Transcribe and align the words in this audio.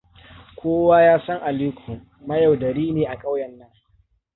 Kowa 0.55 1.01
ya 1.03 1.19
san 1.25 1.39
Aliko, 1.43 1.97
mayaudari 2.27 2.91
ne 2.91 3.05
a 3.07 3.17
ƙauyen 3.19 3.57
nan. 3.59 3.69